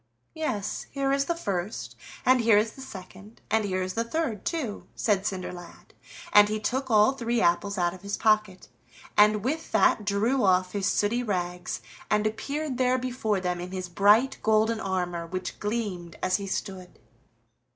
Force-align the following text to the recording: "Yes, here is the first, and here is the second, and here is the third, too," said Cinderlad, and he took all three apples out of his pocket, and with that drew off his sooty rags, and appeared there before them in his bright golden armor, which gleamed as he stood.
"Yes, 0.33 0.87
here 0.89 1.11
is 1.11 1.25
the 1.25 1.35
first, 1.35 1.95
and 2.25 2.41
here 2.41 2.57
is 2.57 2.71
the 2.71 2.81
second, 2.81 3.39
and 3.51 3.63
here 3.63 3.83
is 3.83 3.93
the 3.93 4.03
third, 4.03 4.45
too," 4.45 4.87
said 4.95 5.25
Cinderlad, 5.27 5.93
and 6.33 6.49
he 6.49 6.59
took 6.59 6.89
all 6.89 7.11
three 7.11 7.39
apples 7.39 7.77
out 7.77 7.93
of 7.93 8.01
his 8.01 8.17
pocket, 8.17 8.67
and 9.15 9.43
with 9.45 9.71
that 9.73 10.03
drew 10.03 10.43
off 10.43 10.71
his 10.71 10.87
sooty 10.87 11.21
rags, 11.21 11.81
and 12.09 12.25
appeared 12.25 12.79
there 12.79 12.97
before 12.97 13.39
them 13.39 13.61
in 13.61 13.71
his 13.71 13.89
bright 13.89 14.39
golden 14.41 14.79
armor, 14.79 15.27
which 15.27 15.59
gleamed 15.59 16.15
as 16.23 16.37
he 16.37 16.47
stood. 16.47 16.97